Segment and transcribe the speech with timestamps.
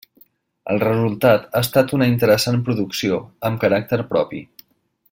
[0.75, 4.43] El resultat ha estat una interessant producció, amb caràcter propi.